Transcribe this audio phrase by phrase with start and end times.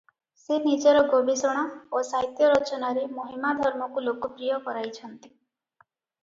[0.43, 1.65] ସେ ନିଜର ଗବେଷଣା
[1.97, 5.33] ଓ ସାହିତ୍ୟ ରଚନାରେ ମହିମା ଧର୍ମକୁ ଲୋକପ୍ରିୟ କରାଇଛନ୍ତି।